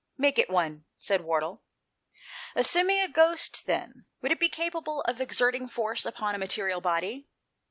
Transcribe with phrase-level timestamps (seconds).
[0.17, 1.61] "Make it one," said Wardle.
[2.55, 7.27] "Assuming a ghost, then, would it be capable of exerting force upon a material body?